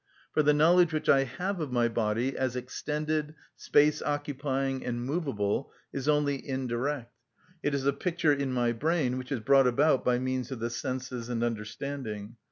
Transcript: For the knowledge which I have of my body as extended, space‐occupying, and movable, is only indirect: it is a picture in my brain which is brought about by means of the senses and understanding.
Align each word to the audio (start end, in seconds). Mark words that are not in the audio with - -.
For 0.33 0.41
the 0.41 0.51
knowledge 0.51 0.93
which 0.93 1.07
I 1.09 1.25
have 1.25 1.59
of 1.59 1.71
my 1.71 1.87
body 1.87 2.35
as 2.35 2.55
extended, 2.55 3.35
space‐occupying, 3.55 4.81
and 4.83 5.05
movable, 5.05 5.71
is 5.93 6.07
only 6.09 6.37
indirect: 6.43 7.13
it 7.61 7.75
is 7.75 7.85
a 7.85 7.93
picture 7.93 8.33
in 8.33 8.51
my 8.51 8.71
brain 8.71 9.19
which 9.19 9.31
is 9.31 9.41
brought 9.41 9.67
about 9.67 10.03
by 10.03 10.17
means 10.17 10.49
of 10.49 10.59
the 10.59 10.71
senses 10.71 11.29
and 11.29 11.43
understanding. 11.43 12.37